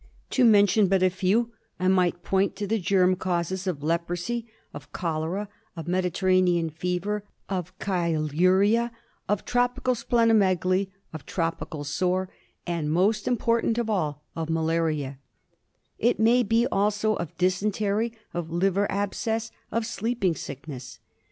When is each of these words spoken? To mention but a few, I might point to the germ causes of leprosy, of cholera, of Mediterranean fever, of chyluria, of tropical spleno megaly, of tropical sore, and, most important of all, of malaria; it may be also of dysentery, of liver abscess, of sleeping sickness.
To 0.31 0.43
mention 0.43 0.87
but 0.87 1.03
a 1.03 1.11
few, 1.11 1.51
I 1.79 1.87
might 1.87 2.23
point 2.23 2.55
to 2.55 2.65
the 2.65 2.79
germ 2.79 3.15
causes 3.15 3.67
of 3.67 3.83
leprosy, 3.83 4.47
of 4.73 4.91
cholera, 4.91 5.47
of 5.75 5.87
Mediterranean 5.87 6.71
fever, 6.71 7.23
of 7.49 7.77
chyluria, 7.77 8.89
of 9.29 9.45
tropical 9.45 9.93
spleno 9.93 10.35
megaly, 10.35 10.89
of 11.13 11.27
tropical 11.27 11.83
sore, 11.83 12.29
and, 12.65 12.91
most 12.91 13.27
important 13.27 13.77
of 13.77 13.91
all, 13.91 14.23
of 14.35 14.49
malaria; 14.49 15.19
it 15.99 16.19
may 16.19 16.41
be 16.41 16.65
also 16.71 17.13
of 17.13 17.37
dysentery, 17.37 18.11
of 18.33 18.49
liver 18.49 18.91
abscess, 18.91 19.51
of 19.71 19.85
sleeping 19.85 20.33
sickness. 20.33 20.97